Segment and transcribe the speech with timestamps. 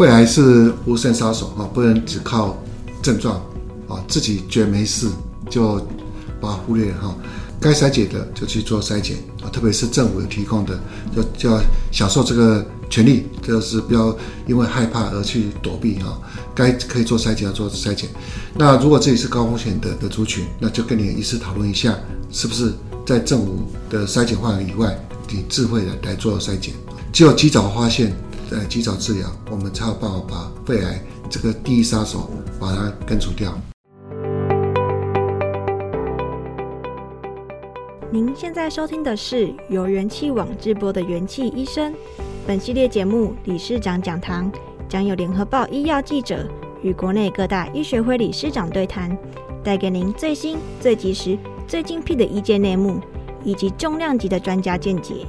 [0.00, 2.56] 肺癌是无声杀手啊，不能只靠
[3.02, 3.36] 症状
[3.86, 5.06] 啊，自己觉得没事
[5.50, 5.76] 就
[6.40, 7.14] 把它忽略哈。
[7.60, 10.80] 该筛检的就去做筛检啊，特别是政府提供的，
[11.14, 11.60] 就就要
[11.92, 14.16] 享受这个权利，就是不要
[14.46, 16.18] 因为害怕而去躲避哈。
[16.54, 18.08] 该可以做筛检要做筛检。
[18.54, 21.94] 那如果自己是高风险的的族群，那就跟你的医师讨论一下，
[22.32, 22.72] 是不是
[23.04, 24.98] 在政府的筛检范围以外，
[25.28, 26.72] 你自费的来做筛检。
[27.12, 28.16] 只有及早发现，
[28.50, 33.56] 呃，及早治疗，我们才有办法把肺癌这个第一杀手把它根除掉。
[38.10, 41.94] 您现在收听的是由元气网直播的元气医生。
[42.44, 44.50] 本系列节目理事长讲堂
[44.88, 46.44] 将有联合报医药记者
[46.82, 49.16] 与国内各大医学会理事长对谈，
[49.62, 51.38] 带给您最新、最及时、
[51.68, 52.98] 最精辟的医界内幕，
[53.44, 55.24] 以及重量级的专家见解。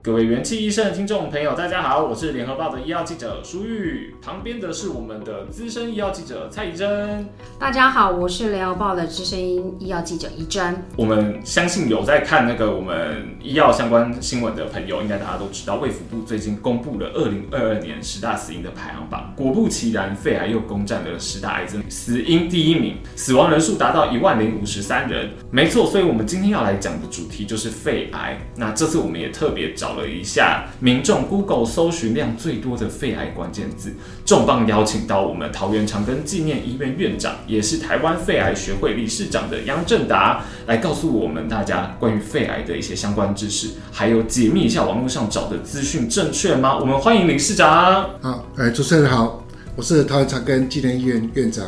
[0.00, 7.28] 各位元气医生的听众朋友，大家好，我是联合报的医药记者舒玉，旁边的是我们的资深医药记者蔡宜珍。
[7.58, 9.40] 大家好，我是联合报的资深
[9.80, 10.84] 医药记者宜珍。
[10.96, 25.28] 我们相信有在看那个我们医药相关新闻的朋友，应该大家都知道，卫福部最近公布了二零二二年十大死因的排行榜，果不其然，肺癌又攻占了十大癌症死因第一名，死亡人数达到一万零五十三人。
[25.50, 28.38] 没错，所以我们今天要来讲的主题就是肺癌。
[28.54, 33.90] 那这次我们也特别找找了一下民众 Google 搜寻量最多的肺癌关键字，
[34.26, 46.76] 重磅邀请到我们桃园长庚纪念医院院长，也是台湾肺癌学会理事长的杨正达，来告诉我们大家关于肺癌的一些相关知识，还有解密一下网络上找的资讯正确吗？
[46.78, 48.10] 我们欢迎理事长。
[48.20, 49.42] 好，哎，主持人好，
[49.74, 51.64] 我是桃园长庚纪念医院院长，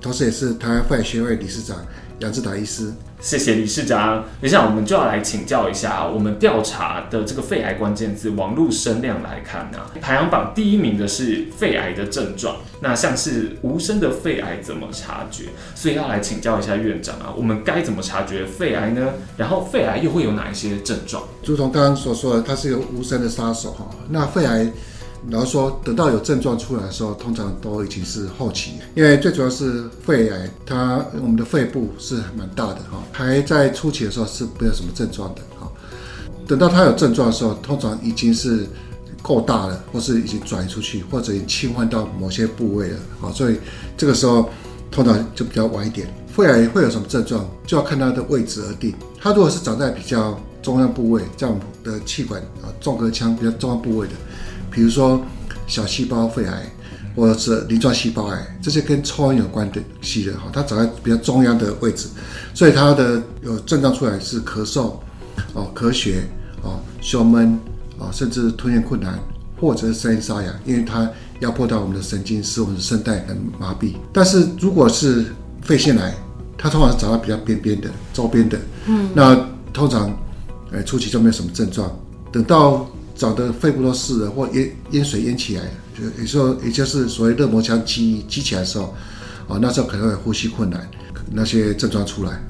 [0.00, 1.76] 同时也是台湾肺癌学会理事长
[2.20, 2.92] 杨志达医师。
[3.20, 4.24] 谢谢理事长。
[4.40, 12.56] 等一下，我们就要来请教一下我们调查的这个肺癌关键字网络声量来看呢，排行榜第一名的是肺癌的症状。
[12.80, 15.46] 那像是无声的肺癌怎么察觉？
[15.74, 19.14] 所以要来请教一下院长啊，我们该怎么察觉肺癌呢？
[19.36, 21.24] 然后肺癌又会有哪一些症状？
[21.44, 23.88] 如同刚刚所说的，它是一个无声的杀手哈。
[24.08, 24.70] 那肺癌。
[25.28, 35.70] 然后说，等到有症状出来的时候，通常都已经是后期，因为最主要是肺癌，它我们的肺部是蛮大的哈，还在初期的时候是没有什么症状的哈。
[36.46, 38.66] 等到它有症状的时候，通常已经是
[39.20, 43.56] 够大了，或是已经转移出去，或者已经侵犯到某些部位了啊，所以
[43.96, 44.48] 这个时候
[44.90, 46.08] 通常就比较晚一点。
[46.28, 48.94] 肺癌会有什么症状，就要看它的位置而定。
[49.20, 54.12] 它如果是长在比较中央部位，像我们的气管啊，纵隔腔比较中央部位的。
[54.78, 55.20] 比如说
[55.66, 56.62] 小细胞肺癌，
[57.16, 62.06] 或者是鳞状细胞癌，这些跟抽烟有关的系的哈，它长在比较中央的位置，
[62.54, 64.92] 所以它的有症状出来是咳嗽，
[65.52, 66.22] 哦，咳血，
[66.62, 67.58] 哦，胸闷，
[67.98, 69.18] 哦，甚至吞咽困难，
[69.60, 71.10] 或者是声音沙哑，因为它
[71.40, 73.94] 压迫到我们的神经，使我们的声带很麻痹。
[74.12, 75.26] 但是如果是
[75.60, 76.14] 肺腺癌，
[76.56, 78.56] 它通常是长在比较边边的周边的，
[78.86, 79.34] 嗯，那
[79.72, 80.16] 通常，
[80.70, 81.90] 呃，初期就没有什么症状，
[82.30, 82.88] 等到。
[83.18, 85.64] 长得肺部都是了，或淹淹水淹起来，
[85.98, 88.94] 就有时候也就是所谓热膜腔积积起来的时候，
[89.48, 90.88] 啊，那时候可能会呼吸困难，
[91.32, 92.40] 那些症状出来。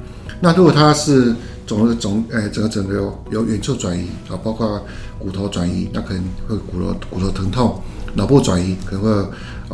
[0.40, 1.34] 那如果它是
[1.66, 4.80] 肿瘤肿，呃，整个肿瘤有远处转移啊，包括
[5.18, 7.80] 骨头转移，那可能会骨头骨头疼痛；
[8.14, 9.10] 脑部转移可能会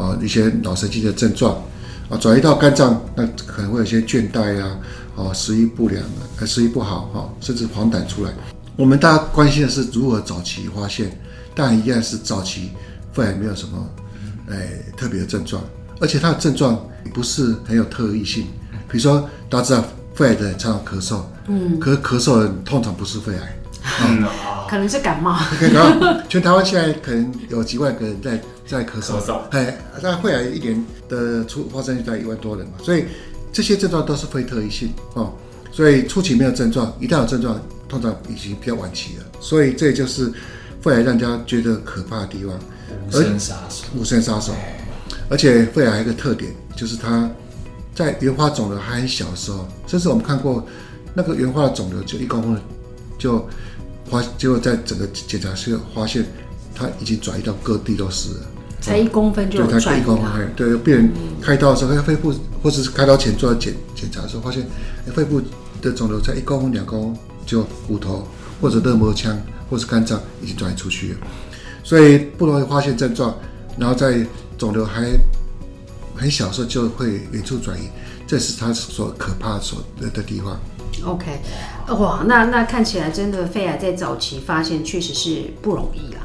[0.01, 1.61] 啊一些脑神经的症状
[2.09, 4.79] 啊，转移到肝脏，那可能会有些倦怠啊，
[5.17, 6.03] 啊，食欲不良，
[6.39, 8.33] 呃，食欲不好哈，甚至黄疸出来。
[8.77, 11.17] 我们大家关心的是如何早期发现，
[11.55, 12.71] 但一样是早期
[13.13, 13.89] 肺癌没有什么，
[14.51, 15.63] 哎，特别的症状，
[16.01, 18.47] 而且它的症状不是很有特异性。
[18.89, 23.57] 比如说，大家知道肺癌的人常常咳嗽，嗯，可是咳嗽的人通常不是肺癌，
[24.09, 24.27] 嗯，
[24.69, 25.39] 可能是感冒。
[25.73, 33.05] 然后全台湾现在可能有几万个人在在咳嗽，咳嗽，哎，那肺癌一年的出发生率在一万多人嘛，所以
[33.53, 35.33] 这些症状都是非特异性哦。
[35.71, 37.57] 所以初期没有症状，一旦有症状。
[37.95, 40.33] 通常已经比较晚期了，所以这就是
[40.81, 42.59] 肺癌让人家觉得可怕的地方。
[43.07, 44.53] 无声杀手，无声杀手。
[45.31, 47.31] 而且肺癌还有一个特点，就是它
[47.95, 50.67] 在原发肿瘤还很小的时候，甚至我们看过
[51.15, 52.61] 那个原发的肿瘤就一公分，
[53.17, 53.47] 就
[54.11, 56.27] 发结果在整个检查室发现
[56.75, 58.41] 它已经转移到各地都是了。
[58.81, 59.79] 才一公分就转移了。
[59.79, 60.53] 对，才一公分。
[60.57, 64.67] 对，病人开刀的时候，肺部或者是开刀前做检检查的时候，发现
[65.15, 65.41] 肺部
[65.81, 67.34] 的肿瘤在一公分、两公分。
[67.47, 68.27] 就骨头
[68.61, 69.37] 或者热膜腔
[69.71, 71.19] 或者肝脏已经转移出去了，
[71.83, 73.35] 所以不容易发现症状，
[73.79, 74.27] 然后在
[74.57, 75.05] 肿瘤还
[76.17, 77.89] 很小的时候就会远处转移，
[78.27, 80.59] 这是它所可怕所的的地方。
[81.05, 81.41] OK，
[81.89, 86.24] 哇，那那看起来真的肺癌在早期发现确实是不容易啊，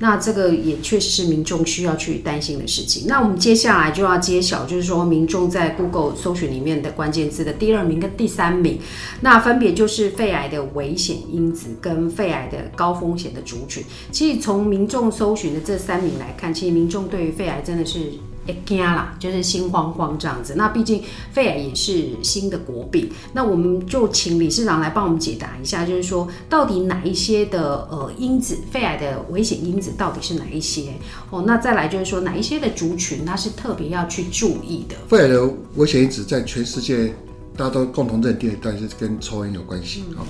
[0.00, 3.06] 那这个也确实是民众需要去担心的事情。
[3.06, 8.78] 那我们接下来就要揭晓，就是说民众在 Google 搜寻里面的关键字的第二名跟第三名，
[9.20, 13.82] 那分别就是肺癌的危险因子跟肺癌的高风险的族群。
[14.10, 18.12] 其实从民众搜寻的这三名来看，其实民众对于肺癌真的是。
[18.64, 20.54] 惊啦，就是心慌慌这样子。
[20.56, 21.02] 那毕竟
[21.32, 30.94] 肺癌也是新的国病，那我们就请理事长来帮我们解答一下，就是说到底哪一些的呃因子，肺癌的危险因子到底是哪一些？
[31.30, 34.96] 哦，那再来就是说哪一些的族群，它是特别要去注意的。
[35.08, 37.14] 肺癌的危险因子在全世界
[37.56, 40.20] 大家都共同认定，但是跟抽烟有关系啊。
[40.20, 40.26] 嗯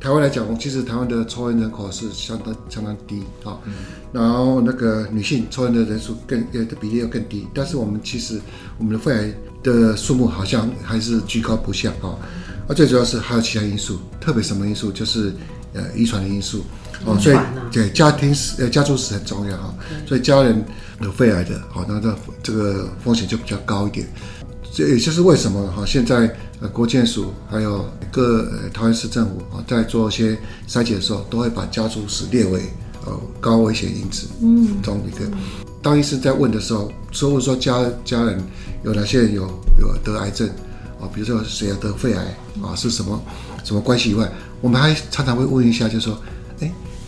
[0.00, 3.74] 台湾来讲，其实台湾的抽烟人口是相当相当低啊，嗯、
[4.12, 8.40] 然后那个女性抽烟的人数更呃的比例又更低，但是我们其实
[8.78, 12.16] 我们的肺癌的数目好像还是居高不下啊，
[12.66, 15.34] 啊最主要是还有其他因素，特别什么因素就是
[15.74, 16.64] 呃遗传的因素
[17.04, 17.36] 哦，所以
[17.70, 19.74] 对家庭史呃家族史很重要哈，
[20.06, 20.64] 所以家人
[21.02, 24.08] 有肺癌的，好那这这个风险就比较高一点。
[24.72, 30.38] 这也就是为什么哈，现在呃国健署还有各呃桃园市政府啊，在做一些
[30.68, 32.62] 筛检的时候，都会把家族史列为
[33.04, 35.28] 呃高危险因子，嗯，中一个。
[35.82, 38.40] 当医生在问的时候，除了说家家人
[38.84, 39.42] 有哪些人有
[39.78, 40.48] 有得癌症
[41.00, 42.22] 啊，比如说谁要得肺癌
[42.62, 43.20] 啊，是什么
[43.64, 44.30] 什么关系以外，
[44.60, 46.39] 我们还常常会问一下，就是说，哎。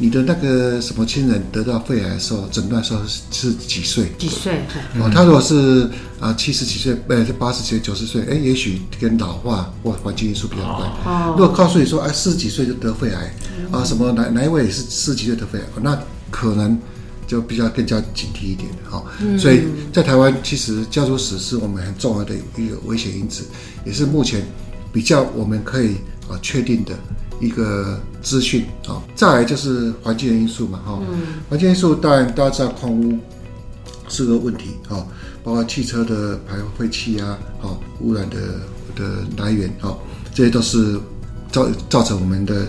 [0.02, 4.12] 你的那个什么亲人得到肺癌的时候，诊断时候是是几岁？
[4.18, 4.54] 几岁？
[4.98, 5.88] 哦，他如果是
[6.18, 10.90] 啊七十几岁，呃，是八十岁、九十岁，哎，也许跟老化或环境因素比较有关。
[11.04, 11.36] 哦。
[11.38, 13.32] 如果告诉你说，哎，四十几岁就得肺癌，
[13.70, 15.96] 啊，什么哪哪一位也是四十几岁得肺癌，那
[16.32, 16.76] 可能
[17.24, 19.04] 就比较更加警惕一点哈。
[19.20, 19.38] 嗯。
[19.38, 19.60] 所以
[19.92, 23.44] 在台湾，其实家族史是我们很重要的一个危险因子，
[23.86, 24.44] 也是目前
[24.92, 25.94] 比较我们可以
[26.32, 26.94] 啊确定的。
[27.40, 33.18] 一个资讯啊，再来就是环境的因素嘛，哈、嗯，环境因素当然大家知道矿污
[34.08, 35.04] 是个问题，啊，
[35.42, 38.36] 包括汽车的排废气啊，啊，污染的
[38.94, 39.92] 的来源，啊，
[40.32, 41.00] 这些都是
[41.50, 42.64] 造造成我们的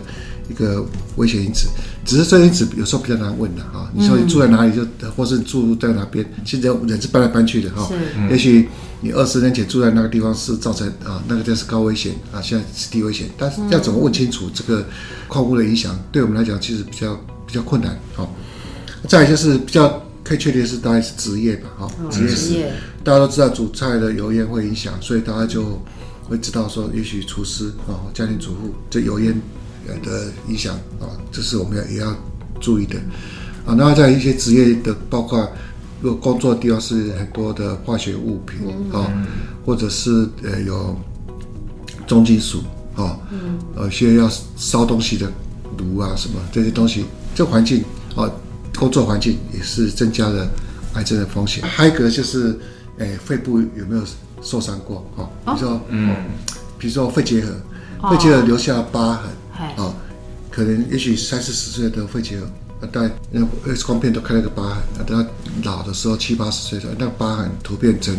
[0.50, 0.84] 一个
[1.18, 1.68] 危险因子。
[2.06, 7.90] 只是这因子有时候比较难问的，啊，你说你住在哪里就，就或是住在哪边，现在人是搬来搬去的，哈，
[8.30, 8.68] 也许。
[9.06, 13.30] 你二十年前住在那个地方是造成啊，那个地方是高危险啊，现在是低危险。
[13.38, 14.88] 但是要怎么问清楚这个
[15.28, 17.14] 矿物的影响，对我们来讲其实比较
[17.46, 18.00] 比较困难。
[18.16, 18.34] 好，
[19.06, 21.68] 再来就是比较可以确定的是，大概是职业吧。
[21.80, 22.54] 哦，职业是
[23.04, 25.84] 大家都知道煮菜的油烟会影响，所以大家就
[26.30, 29.36] 会知道说，也许厨师啊、家庭主妇这油烟
[30.02, 32.16] 的影响啊，这是我们要也要
[32.60, 32.98] 注意的。
[33.66, 35.48] 啊，那在一些职业的包括。
[36.02, 39.26] 如果工作的地方是很多的化学物品啊，嗯、
[39.66, 40.94] 或者是呃有
[42.06, 42.62] 重金属
[42.94, 45.32] 啊，嗯、呃，需要烧东西的
[45.78, 47.82] 炉啊什么这些东西，这环境
[48.18, 48.30] 啊，
[48.78, 50.46] 工作环境也是增加了
[50.96, 51.64] 癌症的风险。
[51.64, 52.60] 还有一个就是，
[52.98, 54.04] 哎，肺部有没有
[54.42, 55.24] 受伤过啊？
[55.46, 56.16] 比如说，嗯，
[56.78, 59.32] 比如说肺结核，肺结核留下疤痕
[59.78, 59.94] 啊，
[60.50, 62.48] 可能也许三四十岁的肺结核。
[62.92, 65.30] 但那 X 光片都开了个疤痕，等到
[65.64, 68.14] 老的时候七八十岁的时候，那个疤痕突变成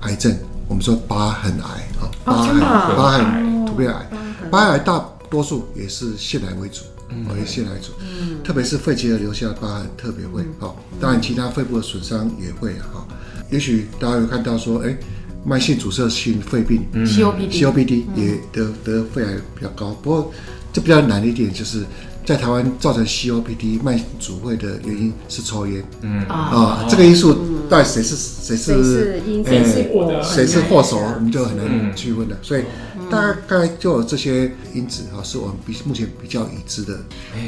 [0.00, 0.36] 癌症，
[0.66, 4.10] 我们说疤痕癌啊，疤痕疤痕突变癌，
[4.50, 4.78] 疤痕癌。
[4.80, 6.82] 大多数也是腺癌为主，
[7.28, 13.06] 哦，以腺癌主，嗯，特别是肺结核留下的疤痕特别会好，当然其他肺部的损伤也会哈，
[13.50, 14.96] 也许大家有看到说，哎，
[15.44, 20.32] 慢性阻塞性肺病，COPD，COPD 也得得肺癌比较高，不过
[20.72, 21.84] 这比较难的一点就是。
[22.24, 27.36] 在台湾造成 COPD 慢性阻肺的原因是抽烟，嗯啊，这个因素
[27.68, 32.36] 到底谁是谁是谁是因谁是祸谁是祸首，我们就很难区分了。
[32.40, 32.62] 所以
[33.10, 36.96] 大概就有这些因子哈，是我们比目前比较已知的。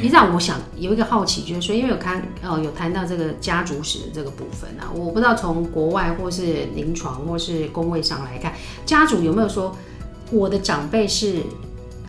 [0.01, 8.51] 你知道，我想有一个好奇，就是说，因为有看哦，有谈到这个家族史的这个部分啊，我不知道从国外或是临床或是工位上来看，
[8.85, 9.73] 家族有没有说
[10.31, 11.37] 我的长辈是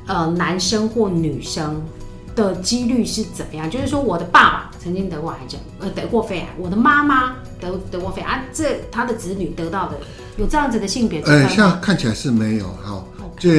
[0.06, 1.82] 呃男生或女生？
[2.36, 3.70] 的几率是怎么样？
[3.70, 9.96] 就是说，我的爸爸曾经得过癌症，呃，得过肺癌；我的妈妈得得过肺癌，啊，这他的子女得到的
[10.36, 11.22] 有这样子的性别？
[11.22, 13.02] 呃，现在看起来是没有哈。
[13.38, 13.50] 就.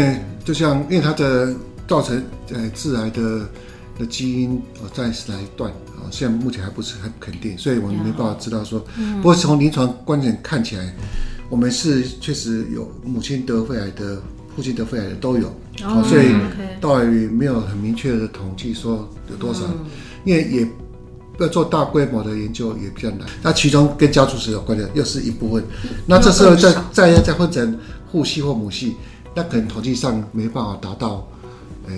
[0.46, 1.56] 就像因为他的
[1.88, 2.24] 造成
[2.54, 3.50] 呃致癌的
[3.98, 8.80] 的基因哦暂时来断啊，现在目前还不是很肯定，所以我们没办法知道说。
[9.16, 10.94] 不过从临床观点看起来，
[11.50, 14.22] 我们是确实有母亲得肺癌的。
[14.56, 16.34] 父亲得肺癌的都有，哦、所以
[16.82, 19.86] 倒也没有很明确的统计说有多少，嗯、
[20.26, 20.68] 因为也
[21.40, 23.28] 要做大规模的研究也比较难。
[23.44, 25.64] 那其中跟家族史有关的又是一部分，
[26.06, 27.78] 那这时候再再再分成
[28.12, 28.96] 父系或母系，
[29.36, 31.28] 那可能统计上没办法达到，
[31.88, 31.94] 呃，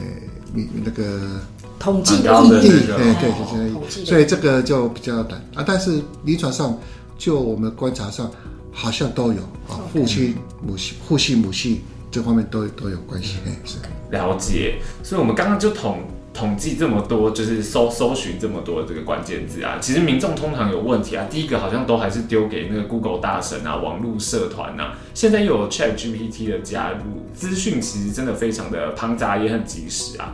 [0.54, 1.40] 你那个
[1.80, 5.34] 统计的意义，这个对所以这个就比较难。
[5.56, 5.64] 啊。
[5.66, 6.78] 但是临床上，
[7.18, 8.30] 就我们观察上，
[8.74, 13.38] 好像都有啊，父亲、母系、父系、母系这方面都都有关系。
[13.46, 13.78] 哎，是。
[14.12, 16.00] 了解，所以我们刚刚就统
[16.34, 19.78] 统计这么多，就是搜搜寻这么多这个关键字啊。
[19.80, 24.98] 其实民众通常有问题啊，第一个好像都还是丢给那个 Google 大神啊、网络社团啊。
[25.14, 26.98] 现在又有 Chat GPT 的加入，
[27.36, 30.34] 资讯其实真的非常的庞杂，也很及时啊。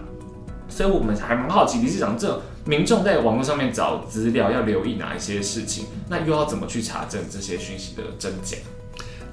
[0.69, 5.85] 所以我们还蛮好奇，理事长，这民众在网络上面找资料要留意哪一些事情？
[6.09, 8.57] 那又要怎么去查证这些讯息的真假？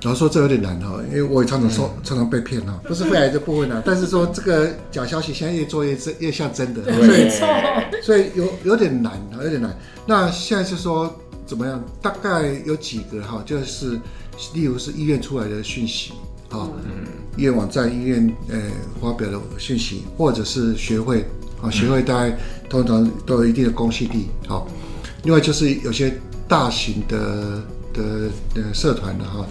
[0.03, 9.73] 然后说这有点难哈，因为我也常常说，常常被骗哈，不是肺癌这部分啊，但是说这个假消息现在越做越真，越像真的，所以所以有有点难啊，有点难。
[10.05, 11.15] 那现在是说
[11.47, 11.81] 怎么样？
[12.01, 13.93] 大概有几个哈，就是
[14.55, 16.13] 例如是医院出来的讯息
[16.51, 16.69] 啊，
[17.37, 18.61] 医院网站、医院呃
[19.01, 21.25] 发表的讯息，或者是学会
[21.63, 22.37] 啊，学会大概
[22.69, 24.27] 通常都有一定的公信力。
[24.49, 24.67] 好，
[25.23, 26.13] 另外就是有些
[26.49, 27.63] 大型的
[27.95, 28.03] 的
[28.57, 29.47] 呃社团的哈。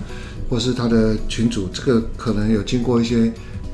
[0.51, 3.31] 或是他的群主，这个可能有经过一些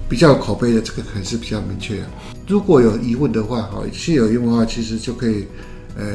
[0.08, 2.06] 比较口碑的，这个可能是比较明确的。
[2.48, 5.48] 如果有疑问的话，哈，是有疑问的话，其实就可以
[5.98, 6.06] 呃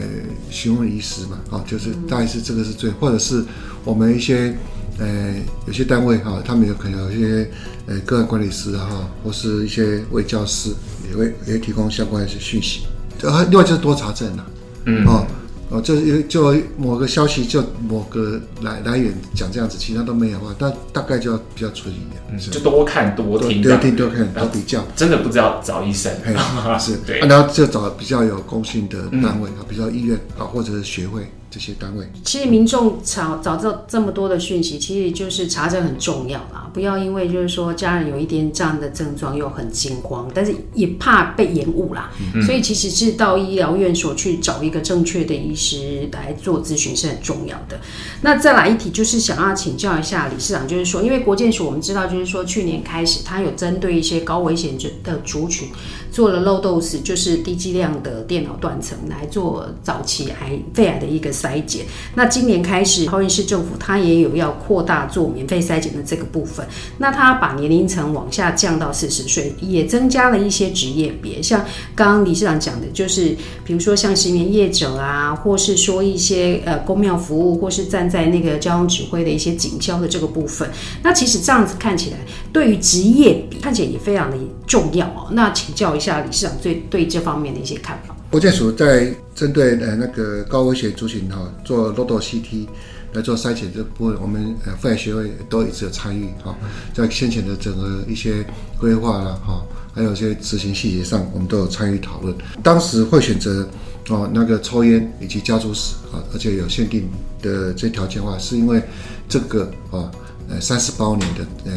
[0.50, 3.44] 询问医师嘛，啊，就是大概是这个是最，或者是
[3.84, 4.56] 我们一些
[5.00, 5.34] 呃
[5.66, 7.50] 有些单位哈，他们有可能有一些
[7.86, 10.70] 呃个案管理师哈，或是一些卫教师
[11.10, 12.82] 也会也会提供相关的讯息。
[13.22, 14.46] 呃，另外就是多查证了，
[14.86, 15.26] 嗯，哦。
[15.72, 26.12] 哦，就是就某个消息就某个来来源讲这样子，其他都没有的话，那大概就要比较存疑的，嗯，就多看多听，多听多看多比较，真的不知道找医生，
[26.78, 26.96] 是。
[27.06, 31.26] 对，啊，然后就找比较有公信的单位啊，比较医院啊，或者是学会。
[31.52, 36.70] 这些单位，其实民众找找到这么多的讯息，其实就是查证很重要啦。
[36.72, 42.10] 不要因为就是说家人有一点这样的症状又很惊慌，但是也怕被延误啦。
[42.34, 47.78] 嗯、所以其实是到医疗院所去找一个正确的医师来做咨询是很重要的。
[48.22, 55.68] 那再来一题就是想要请教一下理事长，就是说因为国健署我们知道就是说去年开始，它有针对一些高危险的族群
[56.12, 61.32] 做了 low dose，就是低剂量的电脑断层来做早期癌肺癌的一个。
[61.32, 66.64] 筛检，那今年开始，桃园市政府它也有要扩大做免费筛检的这个部分。
[66.98, 71.64] 那它把年龄层往下降到四十岁，也增加了一些职业别，像
[71.94, 80.70] 刚刚理事长讲的，就是比如说像石棉业者啊，或是说一些呃公庙服务，或是站在那个交通指挥的一些警消的这个部分。
[81.02, 82.18] 那其实这样子看起来，
[82.52, 84.36] 对于职业比看起来也非常的
[84.72, 85.28] 重要哦。
[85.30, 88.16] 那请教一下理事长对对这方面的一些看法。
[88.30, 92.66] 国健署在针对呃那个高危险族群哈做 LOD CT
[93.12, 96.56] 来做筛检这部分，我们呃肺癌学会都一直有参与哈，
[96.94, 98.42] 在先前的整个一些
[98.78, 99.62] 规划啦哈，
[99.94, 102.34] 还有一些执行细节上，我们都有参与讨论。
[102.62, 103.68] 当时会选择
[104.08, 107.06] 哦那个抽烟以及家族史啊，而且有限定
[107.42, 108.82] 的这条件话，是因为
[109.28, 110.10] 这个啊
[110.48, 111.72] 呃三十八年的呃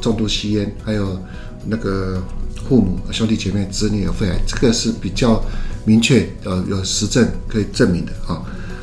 [0.00, 1.20] 重度吸烟，还有
[1.66, 2.22] 那个
[2.68, 5.42] 父母兄弟姐妹子女有肺癌，这个是比较。
[5.84, 8.42] 明确呃有实证可以证明的哈，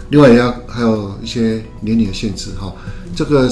[0.10, 2.74] 另外也要还有一些年龄的限制哈，
[3.16, 3.48] 这个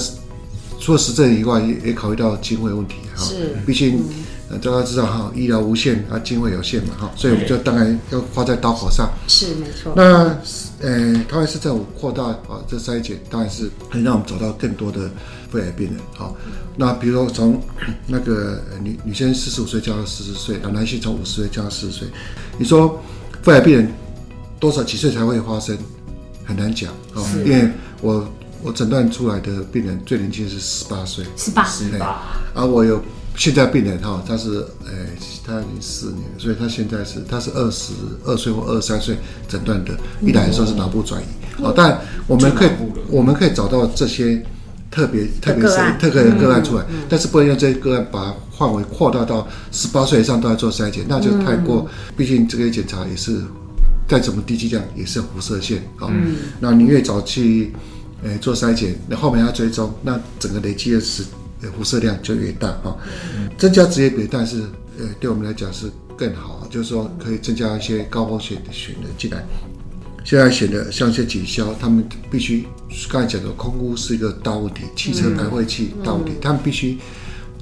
[0.80, 4.03] 除了实证以外，也也考虑到经费问题哈，是，毕竟
[4.50, 9.94] 呃大家知道哈，医疗无限啊，经费有限嘛哈，所以我们就当然要花在刀口上，是没错。
[9.96, 10.36] 那
[10.82, 15.12] 呃，桃园市政府扩大啊这筛检，当然是可以让我们找到更多的
[15.53, 16.36] 肺癌病人好。
[16.75, 17.62] 那比如说从
[18.07, 22.07] 那个女女生四十五岁降到四十岁，啊男性从五十岁降到四十岁，
[22.57, 23.00] 你说。
[23.43, 23.93] 肺癌病人
[24.57, 25.77] 多少几岁才会发生？
[26.45, 27.69] 很难讲哦，因为
[28.00, 28.25] 我
[28.62, 32.24] 我诊断出来的病人最年轻是十八岁，十八，十八。
[32.53, 33.03] 而我有
[33.36, 34.91] 现在病人哈，他是呃，
[35.45, 37.91] 他已经四年，所以他现在是他是二十
[38.24, 39.17] 二岁或二十三岁
[39.50, 41.25] 诊断的，一来说是脑部转移。
[41.62, 42.69] 哦，但我们可以
[43.10, 44.41] 我们可以找到这些
[44.93, 48.35] 特别特别是特别的个案出来，但是不能用这些个案把。
[48.55, 51.89] 范围扩大到十八岁以上都要做筛检，那就太过。
[52.15, 53.41] 毕竟这个检查也是
[54.07, 56.07] 再怎么低剂量也是辐射线啊。
[56.12, 57.73] 嗯、那你越早去
[58.23, 61.23] 呃做筛检，那后面要追踪，那整个累积的是
[61.75, 62.95] 辐射量就越大啊。
[63.57, 64.62] 增加职业别，但是
[65.00, 69.43] 呃对我们来讲是更好，就是说可以增加一些高风险的选择进来。
[70.24, 72.65] 现在选的像一些警消，他们必须
[73.10, 76.98] 刚才讲的空污是一个大问题，汽车排废气大问题，他们必须。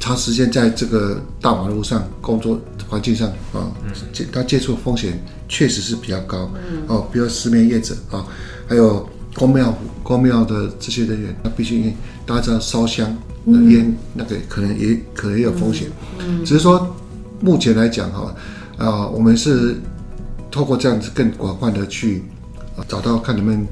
[0.03, 3.71] 长时间在这个大马路上工作环境上啊，
[4.11, 6.51] 接他接触风险确实是比较高
[6.87, 7.07] 哦。
[7.13, 8.25] 比如失眠业者啊，
[8.67, 11.93] 还有公庙公庙的这些人员，他必须
[12.25, 13.15] 大家知道烧香
[13.69, 15.87] 烟那个可能也可能也有风险。
[16.43, 16.95] 只是说
[17.39, 18.35] 目前来讲哈
[18.79, 19.79] 啊，我们是
[20.49, 22.40] 透过这样子更广泛的去啊
[22.87, 23.67] 找到看能不能，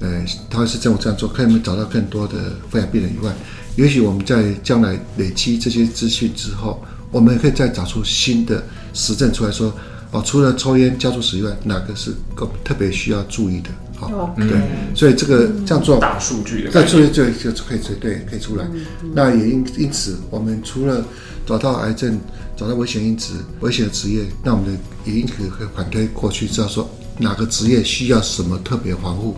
[0.00, 3.32] 呃，他是政府这样做，看能不能找到更多的肺癌病人以外，
[3.76, 9.74] 也许我们在将来累积这些资讯之后，我们可以再找出新的实证出来说，
[10.10, 13.70] 哦，除了抽烟家族史以外，哪个是更特别需要注意的？
[13.96, 14.48] 好、哦对，
[14.92, 18.66] 所以这个这样做大数据的，大数据就就可以对可以出来。
[19.14, 21.02] 那也因因此，我们除了
[21.46, 22.20] 找到癌症、
[22.56, 29.36] 找到危险因子、危险的职业，那我们的也因此可以反推过去，知道说哪个职业需要什么特别防护。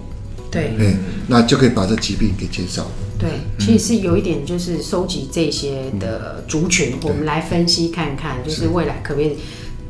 [0.51, 2.87] 对，哎，那就可以把这疾病给减少。
[3.19, 9.37] 对，其实是有一点，就是收集这些的族群，嗯、我们来分析看看，就是未来可不可以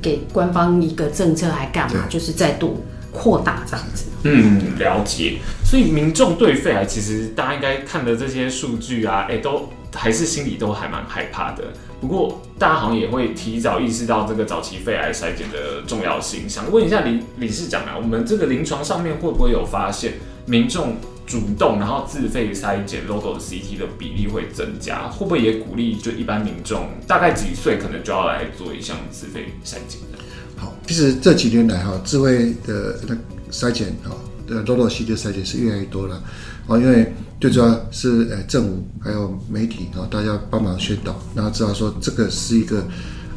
[0.00, 2.06] 给官方一个政策，还干嘛？
[2.08, 4.04] 就是再度扩大这样子。
[4.22, 5.38] 嗯，了解。
[5.64, 11.64] 所以民众对肺癌，其实大家应该看的这些数据啊，哎，都还是心里都还蛮害怕的。
[12.00, 16.48] 不过大行也会提早意识到这个早期肺癌筛检的重要性。
[16.48, 20.14] 想问一下李理事长啊，我们这个临床上面会不会有发现？
[20.48, 30.18] 民众主动然后自费筛检 low-dose 的 CT 的比例会增加，会不会也鼓励就一般民众大概几岁可能就要来做一项自费筛检呢？
[30.56, 33.16] 好，其实这几年来哈，自费的那
[33.50, 34.14] 筛检哈
[34.46, 36.22] 的 low-dose CT 的筛检是越来越多了
[36.66, 42.84] 啊，因为最主要是呃政府还有媒体啊，大家帮忙宣导，然后知道说这个是一个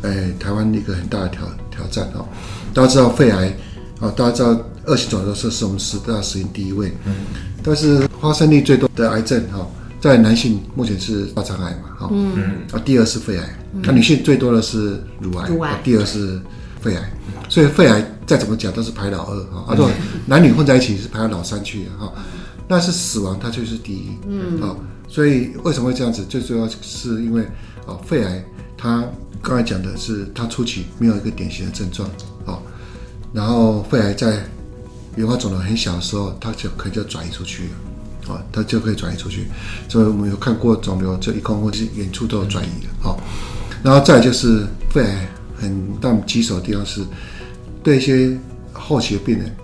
[0.01, 2.25] 呃台湾一个很大的挑挑战啊，
[2.73, 3.55] 大家知道肺癌
[3.99, 4.59] 啊，大家知道。
[4.85, 7.13] 二型肿瘤是是我们十大死因第一位，嗯，
[7.61, 9.67] 但是发生率最多的癌症哈，
[10.01, 16.41] 在男性目前是大肠癌嘛，哈，嗯，啊，第二是肺癌，那女性最多的是乳癌，乳癌，第二是
[16.81, 17.11] 肺癌，
[17.49, 19.85] 所以肺癌再怎么讲都是排老二哈，啊，对，
[20.25, 22.11] 男女混在一起是排到老三去的哈，
[22.69, 24.75] 但是死亡它却是第一，嗯，啊，
[25.07, 26.23] 所以为什么会这样子？
[26.23, 27.41] 最主要是因为
[27.87, 28.45] 啊，肺癌
[28.77, 29.03] 它
[29.41, 32.07] 刚才讲的是它初期没有一个典型的症状，
[32.45, 32.61] 啊，
[33.33, 34.47] 然后肺癌在
[35.15, 37.63] 原发肿瘤很小的时候，它就可以就转移出去
[38.27, 39.47] 了，啊，它就可以转移出去。
[39.89, 43.19] 所以我们有看过肿瘤，这一公分是远处都有转移的，好。
[43.81, 47.01] 然后再就是肺癌很让棘手的地方是，
[47.81, 48.37] 对一些
[48.73, 49.55] 后期的病人，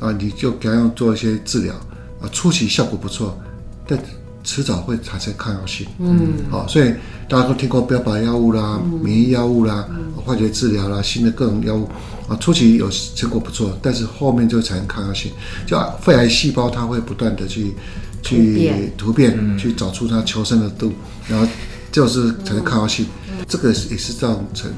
[0.00, 1.74] 啊，你就给他用做一些治疗，
[2.20, 3.38] 啊，初期效果不错，
[3.86, 3.98] 但
[4.42, 6.94] 迟早会产生抗药性，嗯，好，所以
[7.28, 11.88] 大家都听过标靶药物啦、嗯、免疫药物啦、化学治疗啦、新的各种药物。
[12.26, 15.32] 啊，初期有成果不错，但是后面就产生抗药性，
[15.66, 17.74] 就肺癌细胞它会不断的去
[18.22, 20.92] 去突变，嗯、去找出它求生的度，
[21.28, 21.44] 然后
[21.90, 24.70] 就是产生抗药性，嗯、这个也是造成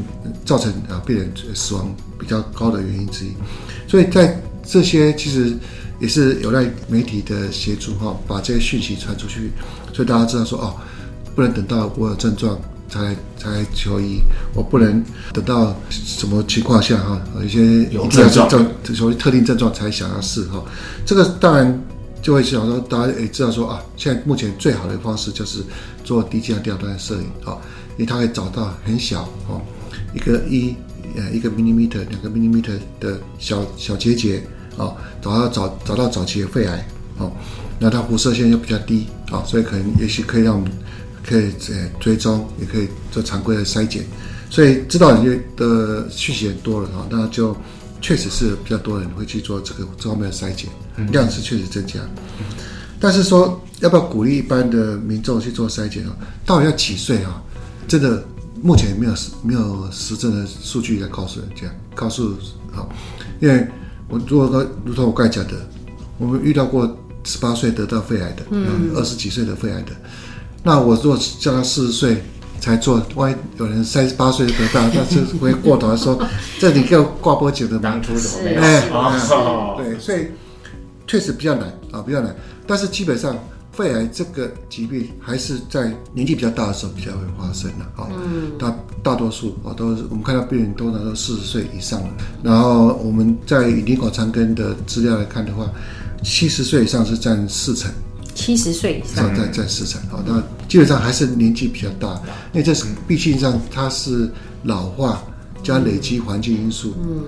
[0.47, 3.33] 造成啊病人死亡比较高的原因之一。
[3.87, 5.57] 所以在这些其实
[6.01, 9.51] 也是有赖媒体的协助哈，把这些讯息传出去，
[9.93, 10.75] 所以大家知道说哦，
[11.35, 12.59] 不能等到我有症状。
[12.93, 14.21] 才才求医，
[14.55, 20.63] 我不能等到什么情况下哈，有一些有症状，所谓特定症状才想要试哈。
[21.07, 21.83] 这个当然
[22.21, 25.65] 就会想说，大家也知道说啊，现在目前最好的方式就是
[26.05, 27.57] 做低剂量掉端摄影啊，
[27.97, 29.59] 因为它可以找到很小哦，
[30.13, 30.77] 一个一
[31.17, 34.43] 呃一个 millimeter 两个 millimeter 的小小结节
[34.77, 36.87] 哦，找到早找到早期的肺癌
[37.19, 37.31] 哦，
[37.79, 40.71] 那它辐射线又比较低啊，所以可能也许可以让我们。
[41.25, 44.05] 可以呃追踪，也可以做常规的筛检，
[44.51, 47.57] 所以知道你的讯息很多了哈，那就
[48.01, 50.69] 确实是比较多人会去做这个这方面的筛检，
[51.13, 52.01] 量是确实增加。
[52.99, 56.17] 但是说要不要鼓励一般的民众去做筛检啊？
[56.45, 57.41] 到底要几岁啊？
[57.87, 58.25] 真的
[58.63, 61.63] 目前没有没有实证的数据来告诉人家，
[61.97, 62.35] 告诉
[62.71, 62.89] 好，
[63.41, 63.67] 因为
[64.09, 65.55] 我如果说如同我刚才讲的，
[66.17, 69.91] 我们遇到过十八岁得到肺癌的，嗯，二十几岁的肺癌的。
[70.63, 72.23] 那我如果叫他四十岁
[72.61, 76.17] 才做，万一有人三十八岁就得到，那这会过头来说，
[76.61, 78.89] 这你给我挂波酒的当初的，哎，
[79.77, 80.29] 对，所以
[81.09, 82.33] 确实比较难啊，比较难。
[82.65, 83.37] 但是基本上
[83.73, 88.09] 肺癌这个疾病还是在年纪比较大的时候比较会发生的啊。
[88.11, 88.53] 嗯。
[88.59, 92.09] 大大多数啊都是我们看到病人都能到四十岁以上了，
[92.43, 95.69] 然后我们在林口长庚的资料来看的话，
[96.23, 97.91] 七十岁以上是占四成。
[98.35, 102.15] 七十岁以上在在市场啊，那基本上还是年纪比较大，
[102.53, 104.31] 因为这是毕竟上它是
[104.63, 105.23] 老化
[105.63, 107.25] 加累积环境因素，嗯，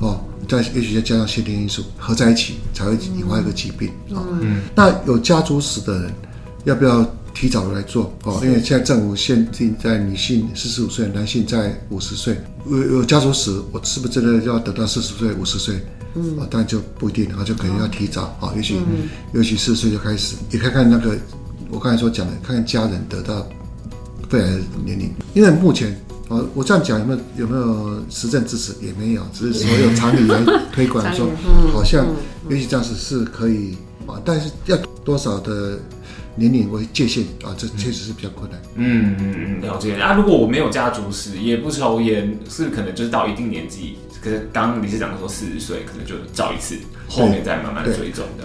[0.00, 4.18] 哦，再也许再加上先天因素合在一起，才会引发一个疾病啊。
[4.40, 6.12] 嗯，那有家族史的人
[6.64, 8.40] 要不要提早的来做哦？
[8.42, 12.36] 因为现在政府限定在女性四十五岁，男性在五十岁。
[12.68, 15.80] 有有家族史，我是不是真的要等到四十岁、五十岁？
[16.16, 18.74] 嗯，啊，但就不一定，然后就可能要提早啊，也许，
[19.32, 21.16] 尤其四十岁就开始，也看看那个
[21.70, 23.46] 我刚才所讲的，看看家人得到
[24.28, 25.96] 肺癌的年龄，因为目前
[26.30, 28.72] 哦，我这样讲有没有有没有实证支持？
[28.80, 30.40] 也没有，只是所有常理来
[30.72, 31.28] 推广说，
[31.72, 32.06] 好像
[32.48, 35.76] 也许这样子是可以啊，但是要多少的
[36.36, 38.60] 年龄为界限啊，这确实是比较困难。
[38.76, 39.96] 嗯嗯嗯，了解。
[39.96, 46.76] 啊，如果我没有家族史，也不抽烟，是可能就是到一定年纪，可是刚刚理事长说四十岁，可能就照一次，
[47.08, 48.44] 后面再慢慢追踪的。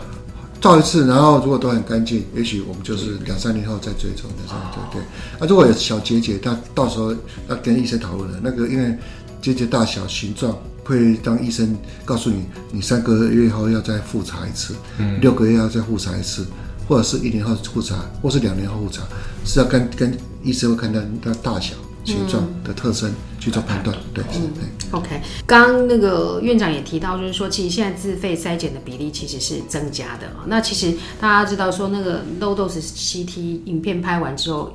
[0.66, 5.02] 照一次，然后如果都很干净，也许我们就是两三年后再追踪的，对对对。
[5.40, 7.14] 啊，如果有小结节，他到时候
[7.48, 8.40] 要跟医生讨论的。
[8.42, 8.98] 那个因为
[9.40, 16.44] 结节大小、形状，会当医生告诉你，你三个月后要再复查一次，嗯，六个月要再复查一次，
[16.88, 19.04] 或者是一年后复查，或是两年后复查，
[19.46, 21.76] 是要跟跟医生会看到它大小。
[22.06, 24.50] 形状的特征去做判断，对，嗯
[24.92, 25.22] ，OK。
[25.46, 30.28] 刚刚那个院长也提到，就是说，其实现在自费筛检的比例其实是增加的。
[30.46, 34.72] 那其实大家知道，说那个 low dose CT 影片拍完之后。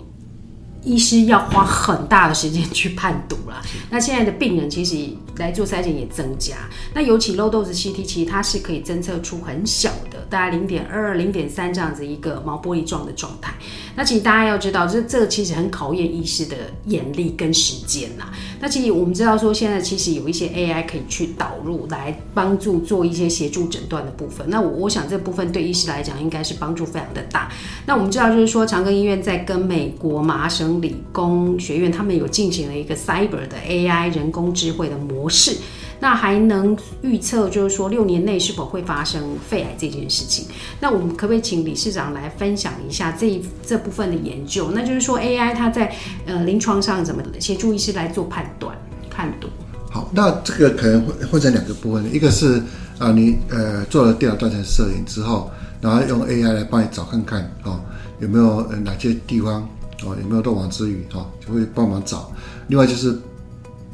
[0.83, 3.63] 医师要花很大的时间去判读啦。
[3.91, 4.97] 那现在的病人其实
[5.37, 6.55] 来做筛检也增加。
[6.95, 13.53] 那尤其 low dose CT，其实它是可以侦测出很小的，大概零点二、零点三这样子一个毛玻璃状的状态。
[13.95, 18.25] 那其实大家要知道，这这其实很考验医师的眼力跟时间呐。
[18.61, 24.49] 那其实我们知道说，现在其实有一些 AI 可以去导入来帮助做一些协助诊断的部分。
[24.49, 27.51] 那我我想这部分对医师来讲应该是帮助非常的大。
[27.87, 30.70] 那我们知道就是说，长庚医院在跟美国麻省。
[30.79, 35.57] 理工学院他们有进行了一个 Cyber 的 AI 人工智慧的模式，
[35.99, 40.47] 那还能预测，就是说六年内是否会发生肺癌这件事情。
[40.81, 44.71] 那我们可不可以请理事长来分享一下这一这部分的研究？
[44.73, 45.91] 那就是说 AI 它在
[46.27, 48.77] 呃临床上怎么协助医师来做判断、
[49.11, 49.49] 判读？
[49.91, 52.59] 好，那这个可能会分成两个部分，一个是
[52.99, 57.81] 啊、呃，你呃做了电脑断层摄影之后，然后用 AI 来帮你找看看哦，
[58.21, 59.69] 有没有呃哪些地方。
[60.05, 61.05] 哦，有没有漏网之鱼？
[61.13, 62.33] 哈、哦，就会帮忙找。
[62.69, 63.19] 另外就是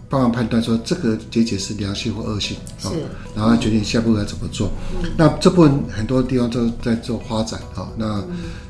[0.08, 3.02] 帮忙判断说这个结节是良性或恶性，哦、是，
[3.34, 4.70] 然后决定下一步该怎么做。
[5.02, 8.22] 嗯、那这部分很多地方都在做发展，哈、哦，那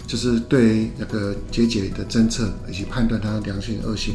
[0.07, 4.15] 就是对那个结节的侦测以及判断它的良性恶性，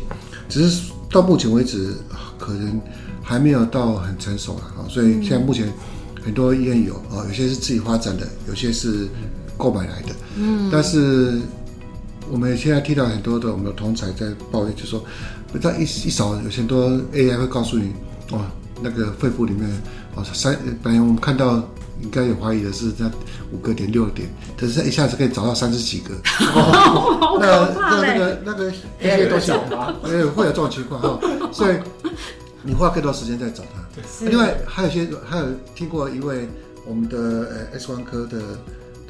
[0.49, 1.93] 只是到目前为止
[2.39, 2.81] 可能
[3.21, 5.71] 还没有到很成熟了，哈、哦，所以现在目前
[6.23, 9.07] 很多医院有，啊、哦，有些是自己发展的，有些是
[9.57, 11.39] 购买来的，嗯，但是。
[12.32, 15.04] 我们现在听到很多的我们的同才在抱怨，就说，
[15.62, 17.91] 他一一扫，有很多 AI 会告诉你，
[18.32, 18.46] 哦，
[18.82, 19.70] 那个肺部里面，
[20.15, 21.56] 哦，三，本来我们看到
[22.02, 23.06] 应该有怀疑的是在
[23.52, 26.15] 五个点六个点，可是他一下子可以找到三十几个，
[26.56, 29.94] 哦、那那那个那个 AI 都想吗？
[30.04, 31.20] 呃，会有这种情况哈，
[31.52, 31.76] 所以
[32.63, 34.26] 你花更多时间在找他。
[34.26, 36.48] 另外还有一些还有听过一位
[36.88, 38.38] 我们的呃 X 光科的。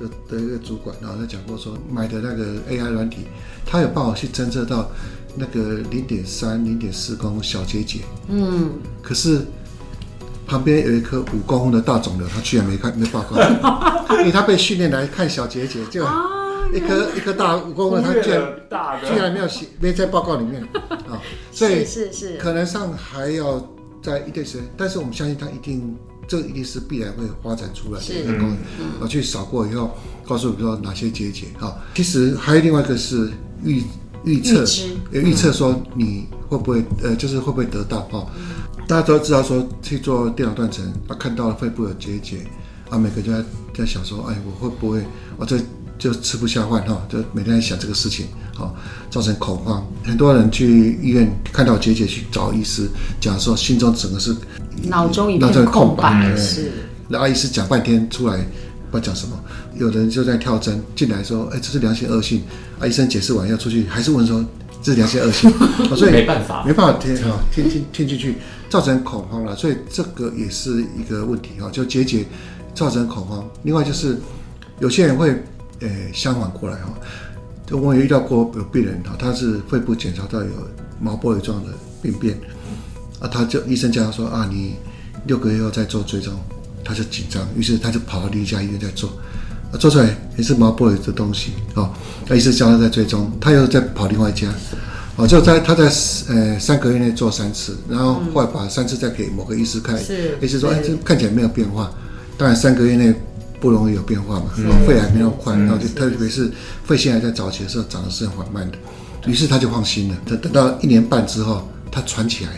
[0.01, 3.27] 的的一个主管，然后他讲过说，买的那个 AI 软体，
[3.65, 4.89] 他有办法去侦测到
[5.35, 9.41] 那个零点三、零点四公分小结节，嗯，可是
[10.47, 13.37] 旁边有一颗五公分的大肿瘤，他居然没看没报告，
[14.19, 16.03] 因为他被训练来看小结节，就
[16.73, 18.41] 一颗一颗大五公分，他居然
[19.05, 20.61] 居然没有写没在报告里面
[21.09, 23.65] 啊，所以是是可能上还要
[24.01, 25.95] 在一段时间，但是我们相信他一定。
[26.31, 28.57] 这一定是必然会发展出来的一个功能，
[29.01, 29.91] 我去扫过以后，
[30.25, 31.77] 告诉你说哪些结节哈。
[31.93, 33.29] 其实还有另外一个是
[33.65, 33.83] 预
[34.23, 34.63] 预测，
[35.11, 38.25] 预测说你会不会呃，就是会不会得到哈。
[38.87, 42.37] 大家都知道说去做电脑断层，啊看到了肺部有结节，
[42.89, 43.43] 啊，每个人就在
[43.79, 45.03] 在想说，哎，我会不会
[45.35, 45.59] 我这
[46.01, 48.75] 就吃不下饭哈，就每天在想这个事情，好，
[49.11, 49.85] 造成恐慌。
[50.03, 54.35] 很多人去医院看到结节去找医师，讲说心中整个是。
[54.87, 56.71] 脑中一片空白，是。
[57.07, 58.37] 那阿医师讲半天出来，
[58.89, 59.39] 不知道讲什么。
[59.75, 62.41] 有人就在跳针进来说：“哎，这是良性恶性。”
[62.81, 64.43] 啊医生解释完要出去，还是问说
[64.81, 65.51] ：“这是良性恶性？”
[65.95, 68.37] 所以没办法，没办法听啊，听听听进去，
[68.71, 69.55] 造成恐慌了。
[69.55, 72.25] 所以这个也是一个问题哈，就结节
[72.73, 73.47] 造成恐慌。
[73.61, 74.17] 另外就是
[74.79, 75.43] 有些人会，
[75.81, 76.93] 呃，相反过来哈。
[77.65, 80.49] 就我也遇到过有病人哈，他是肺部检查到有
[80.99, 82.37] 毛玻璃状的病变。
[83.19, 84.73] 啊，他就医生叫他说啊，你
[85.27, 86.33] 六个月后再做追踪，
[86.83, 89.11] 他就紧张，于是他就跑到另一家医院再做，
[89.71, 91.91] 啊，做出来也是毛玻璃的东西，哦，
[92.27, 94.51] 那医生叫他再追踪，他又再跑另外一家，
[95.17, 95.83] 哦，就在他在
[96.29, 101.93] 呃三个月内做三次，然后后来把三次再给某个医师看，是，医师说，哎，这看起来没有变化，
[102.39, 103.13] 当然三个月内
[103.61, 104.47] 不容易有变化嘛，
[104.85, 106.51] 肺癌没那么快，然后就特别是
[106.83, 108.77] 肺腺癌在早期的时候长得是很缓慢的，
[109.29, 112.57] 于是他就放心了，等等到一年半之后，他喘起来了。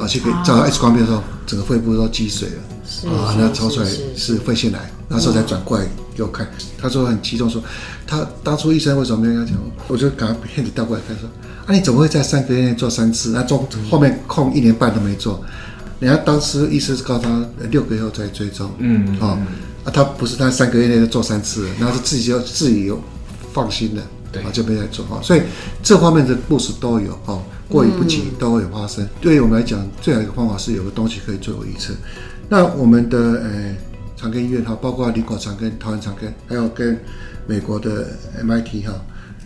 [0.00, 2.54] 而且可以照 X 光片的时候，整个肺部都积水了。
[2.84, 6.44] 是啊，那抽出来是肺腺癌，那时候才转过来给我看。
[6.76, 7.62] 他说很激动，说
[8.04, 9.60] 他当初医生为什么没有跟他讲？
[9.86, 11.28] 我就赶快片子调过来看，说
[11.66, 13.30] 啊，你怎么会在三个月内做三次？
[13.30, 15.40] 那中后面空一年半都没做。
[16.00, 18.68] 人家当时医生是告诉他六个月后再追踪。
[18.78, 19.38] 嗯，哦，
[19.86, 23.00] 啊，他不是他三个月内就做三次，然后是自己就自己有
[23.52, 25.20] 放心的，对，就没再做哈。
[25.22, 25.42] 所以
[25.82, 29.08] 这方面的故事都有哈，过犹不及都会有发生。
[29.20, 31.94] 对于我们来讲，最好一个方法是有个东西可以做为预测。
[32.48, 33.76] 那我们的呃
[34.16, 37.00] 长庚医院哈，包括林口长庚、桃园长庚，还有跟
[37.46, 38.08] 美国的
[38.42, 38.92] MIT 哈，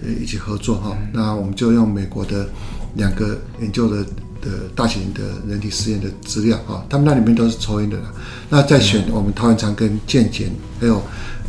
[0.03, 0.97] 呃一起合作哈。
[1.13, 2.49] 那我们就用美国的
[2.95, 4.05] 两个研究的
[4.41, 8.13] 的大型的人体实验的资料啊，他们那里面都是抽烟的啦。
[8.49, 10.51] 那再选我们桃园长庚、健检
[10.81, 11.03] 还有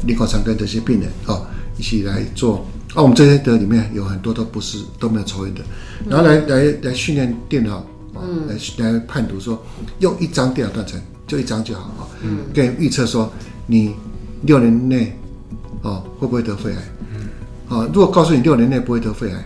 [0.05, 1.41] 林口长庚这些病人啊，
[1.77, 2.65] 一起来做。
[2.93, 5.61] 啊，我们这些的里面有很多都不是都没有抽烟的，
[6.09, 7.77] 然后来来来训练电脑
[8.13, 9.63] 啊，来来判读说
[9.99, 10.99] 用一张电脑断层。
[11.27, 13.31] 就一张就好啊，嗯，给你预测说
[13.65, 13.95] 你
[14.41, 15.17] 六年内
[15.81, 16.77] 哦会不会得肺癌？
[17.15, 17.29] 嗯，
[17.69, 19.45] 啊，如果告诉你六年内不会得肺癌，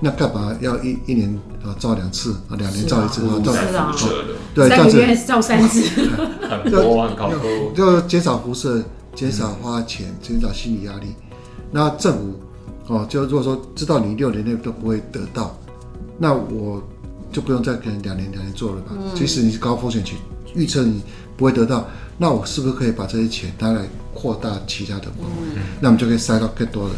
[0.00, 3.40] 那干嘛要一一年啊照两次啊，两年照一次啊？
[3.44, 5.82] 照辐射的，对，三个月照三次，
[6.48, 7.30] 很多很高，
[7.74, 8.82] 就减少辐射，
[9.14, 11.14] 减少花钱，减少心理压力。
[11.70, 12.40] 那政府
[12.94, 15.56] 哦，就如果说知道你六年内都不会得到，
[16.18, 16.82] 那我
[17.30, 18.92] 就不用再跟两年两年做了吧？
[19.14, 20.18] 即使你是高风险群。
[20.52, 21.00] 预测你
[21.36, 21.86] 不会得到，
[22.18, 25.04] 那我是不是可以把这些钱拿来扩大其他的
[25.80, 26.96] 那我们就可以塞到更多人。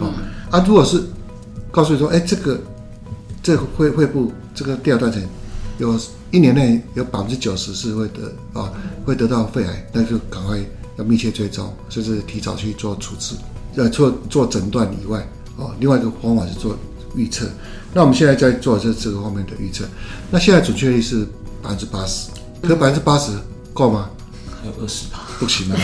[0.00, 0.12] 嗯、
[0.52, 1.02] 啊，如果是
[1.72, 2.60] 告诉你说，哎，这个
[3.42, 5.20] 这个肺肺部这个第二段层，
[5.78, 5.98] 有
[6.30, 8.70] 一年内有百分之九十是会得啊，
[9.04, 10.58] 会得到肺癌，那就赶快
[10.98, 13.34] 要密切追踪，甚至提早去做处置。
[13.74, 16.76] 呃，做做诊断以外，哦，另外一个方法是做
[17.16, 17.48] 预测。
[17.94, 19.86] 那我们现在在做这这个方面的预测，
[20.30, 21.26] 那现在准确率是
[21.62, 22.30] 百分之八十。
[22.60, 23.32] 可百分之八十
[23.72, 24.08] 够吗？
[24.60, 25.76] 还有二十吧，不行了。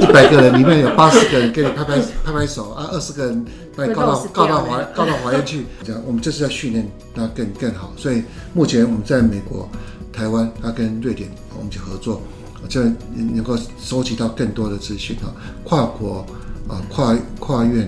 [0.00, 3.44] 一百个人里面有八十个人给你拍拍拍拍手啊，二十个人
[3.76, 5.66] 把你告到告到法告到法院去。
[5.84, 7.92] 这样，我们这是要训练那更更好。
[7.96, 8.22] 所以
[8.54, 9.68] 目前我们在美国、
[10.10, 12.22] 台湾，他跟瑞典我们去合作，
[12.70, 12.82] 这
[13.14, 15.28] 能够收集到更多的资讯啊，
[15.62, 16.24] 跨国
[16.66, 17.86] 啊、跨跨院。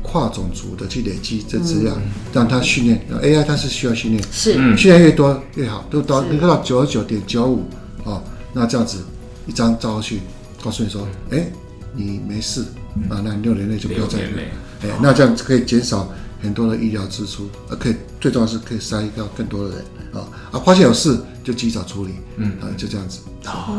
[0.00, 7.64] 跨种族的去累积这资料，嗯、让他训练 AI，它是需要训练，是训练越多越好，都到能够到九十九点九五
[8.04, 8.22] 哦，
[8.54, 9.04] 那这样子
[9.46, 10.20] 一张招去
[10.62, 11.52] 告诉你说，哎、欸，
[11.94, 12.62] 你没事
[13.08, 14.48] 啊，那你六年内就不要再累，
[14.82, 23.78] 哎、欸，那这样子可以减少很多的医疗支出，而可以最重要是可以筛掉更多的人啊啊，发现有事就及早处理，嗯啊，就这样子，哦，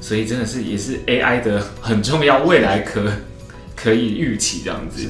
[0.00, 3.10] 所以真的是也是 AI 的很重要，未来可
[3.76, 5.08] 可以预期这样子。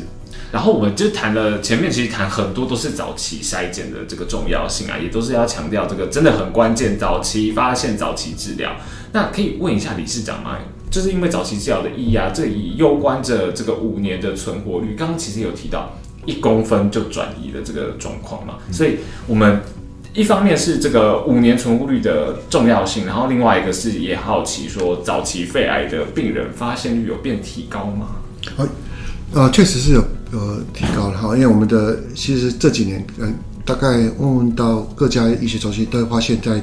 [0.51, 8.75] 然后我们就谈了前面，其实谈很多都是早期筛检的这个重要性啊，也都是要强调这个真的很关键，早期发现、早期治疗。
[9.13, 10.57] 那可以问一下理事长吗？
[10.99, 14.97] 就是因为早期治疗的意义啊，这也攸关着这个五年的存活率。
[14.99, 18.97] 刚刚其实有提到一公分就转移的这个状况嘛，所以
[19.29, 19.61] 我们
[20.13, 28.17] 一方面是这个五年存活率的重要性，然后另外一个是也好奇说，早期肺癌的病人发现率有变提高吗？
[28.57, 28.67] 啊，
[29.35, 30.03] 呃，确实是有。
[30.33, 33.33] 呃，提高了哈，因为我们的其实这几年，嗯，
[33.65, 33.87] 大概
[34.19, 36.61] 问问到各家医学中心，都会发现，在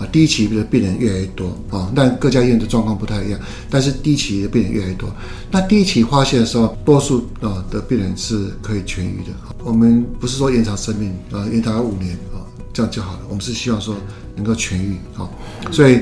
[0.00, 5.08] 啊第一期的病人越来越多啊，但各家医院的状况不太一样，但是第一期的病人越来越多。
[5.50, 9.32] 那第一期发现的时候，多数啊的病人是可以痊愈的。
[9.62, 12.40] 我们不是说延长生命啊，延长五年啊，
[12.72, 13.20] 这样就好了。
[13.28, 13.94] 我们是希望说
[14.34, 15.28] 能够痊愈啊，
[15.70, 16.00] 所以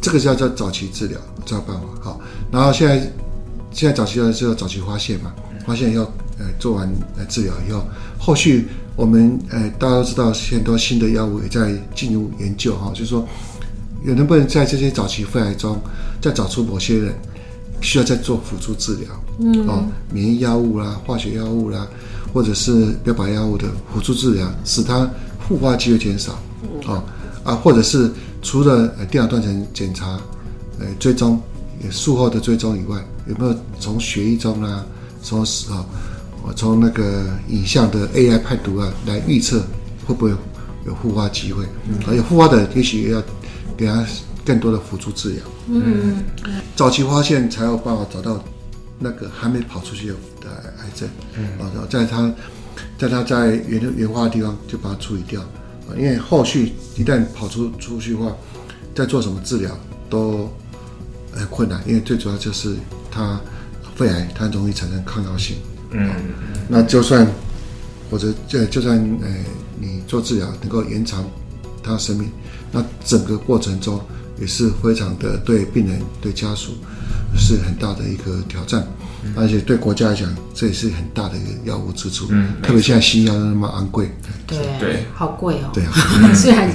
[0.00, 2.20] 这个叫做早期治疗，这个办法好。
[2.52, 2.98] 然后现在
[3.72, 5.34] 现在早期的就早期发现嘛，
[5.66, 6.10] 发现要。
[6.42, 7.84] 呃，做完呃治疗以后，
[8.18, 8.66] 后续
[9.00, 13.26] 我们呃大家都知道，很多新的药物也在进入研究哈，就是说，
[14.04, 15.80] 有能不能在这些早期肺癌中，
[16.20, 17.14] 再找出某些人
[17.80, 19.08] 需要再做辅助治疗，
[19.38, 19.82] 嗯，哦，
[20.12, 21.88] 免疫药物啦、化学药物啦，
[22.30, 25.08] 或者是标靶药物的辅助治疗，使它
[25.48, 26.38] 复发机会减少，
[26.84, 27.02] 哦，
[27.42, 30.20] 啊，或者是除了呃电脑断层检查，
[30.78, 31.40] 呃追踪，
[31.90, 34.84] 术后的追踪以外，有没有从血液中啊，
[35.22, 35.86] 从啊？
[36.50, 39.64] 我从那个影像的 AI 判读啊，来预测
[40.04, 40.32] 会不会
[40.84, 43.22] 有复发机会，嗯而且复发的也许要
[43.76, 44.04] 给他
[44.44, 45.42] 更多的辅助治疗。
[45.68, 46.24] 嗯，
[46.74, 48.42] 早期发现才有办法找到
[48.98, 51.08] 那个还没跑出去的癌症。
[51.38, 52.34] 嗯，啊，在他，
[52.98, 55.40] 在他在原原发的地方就把它处理掉。
[55.42, 58.32] 啊，因为后续一旦跑出出去的话，
[58.92, 59.70] 再做什么治疗
[60.08, 60.50] 都
[61.32, 62.74] 很困难，因为最主要就是
[63.08, 63.40] 它
[63.94, 65.56] 肺癌它容易产生抗药性。
[65.92, 66.10] 嗯，
[66.68, 67.26] 那就算
[68.10, 69.28] 或者就就算呃，
[69.78, 71.24] 你做治疗能够延长
[71.82, 72.28] 他生命。
[72.72, 74.00] 那整个过程中
[74.40, 76.72] 也是非常的对病人、对家属
[77.36, 78.86] 是很大的一个挑战，
[79.36, 82.26] 而且对国家来讲，这也是很大的一个药物支出。
[82.30, 84.10] 嗯，特别现在西药那么昂贵。
[84.46, 85.70] 对对，好贵哦。
[85.72, 85.92] 对啊，
[86.34, 86.68] 虽然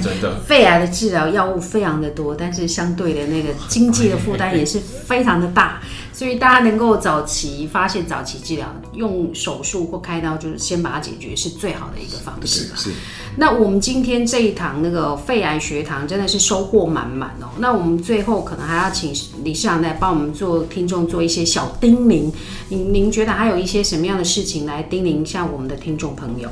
[0.46, 5.80] 肺癌的治疗药物非常的多，但是相对的那个经济的负担也是非常的大。
[6.16, 12.70] 所以大家能够早期发现、早期治疗，用手术或开刀，就是先把它解决，是最好的一个方式。
[12.74, 12.90] 是。
[12.90, 12.90] 是
[13.36, 17.48] 那我们今天这一堂那个肺癌学堂真的是收获满满哦。
[17.58, 19.12] 那我们最后可能还要请
[19.44, 22.32] 理事长来帮我们做听众做一些小叮咛。
[22.68, 26.48] 您您觉得还有一些什么样的事情来叮咛一下我们的听众朋友？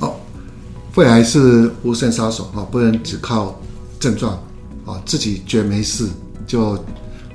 [0.00, 0.14] 哦，
[0.92, 3.60] 肺癌是无声杀手啊，不能只靠
[4.00, 4.34] 症状
[4.84, 6.08] 啊，自己觉得没事
[6.46, 6.74] 就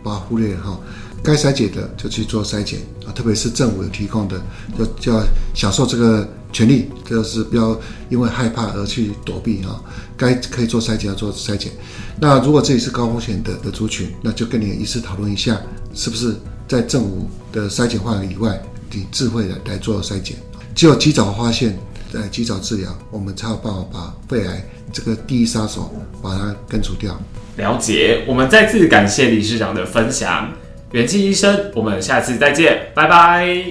[0.04, 0.80] 把它忽略哈。
[1.24, 4.42] 该筛检的就去做筛检啊，特别是政府提供的，
[4.78, 7.80] 就就要享受这个权利，就是不要
[8.10, 9.80] 因为害怕而去躲避啊。
[10.18, 11.72] 该可以做筛检要做筛检。
[12.20, 15.60] 那如果自己是高风险的的族群，那就跟你的医师讨论一下，
[15.94, 16.36] 是不是
[16.72, 18.58] 在政府的筛检范围以外，
[18.90, 20.38] 你智慧的来做筛检。
[20.74, 21.78] 只有及早发现，
[22.14, 27.14] 呃，及早治疗，我们才有办法把肺癌这个第一杀手把它根除掉。
[27.58, 30.50] 了解，我们再次感谢理事长的分享。
[30.94, 33.66] 元气医生，我们下次再见，拜拜。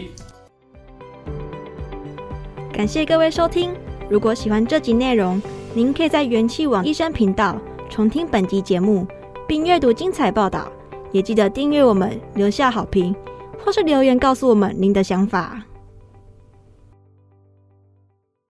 [2.71, 3.75] 感谢各位收听，
[4.11, 5.41] 如果喜欢这集内容，
[5.73, 7.59] 您可以在元气网医生频道
[7.89, 9.07] 重听本集节目，
[9.49, 10.71] 并阅读精彩报道。
[11.13, 13.15] 也记得订阅我们，留下好评，
[13.65, 15.63] 或是留言告诉我们您的想法。